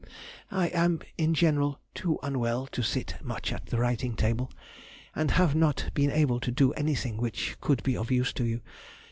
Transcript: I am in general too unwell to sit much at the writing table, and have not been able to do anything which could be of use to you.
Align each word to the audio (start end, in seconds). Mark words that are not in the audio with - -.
I 0.49 0.69
am 0.69 1.01
in 1.19 1.35
general 1.35 1.79
too 1.93 2.17
unwell 2.23 2.65
to 2.65 2.81
sit 2.81 3.17
much 3.21 3.53
at 3.53 3.67
the 3.67 3.77
writing 3.77 4.15
table, 4.15 4.51
and 5.13 5.29
have 5.29 5.53
not 5.53 5.91
been 5.93 6.09
able 6.09 6.39
to 6.39 6.49
do 6.49 6.73
anything 6.73 7.17
which 7.17 7.55
could 7.61 7.83
be 7.83 7.95
of 7.95 8.09
use 8.09 8.33
to 8.33 8.43
you. 8.43 8.61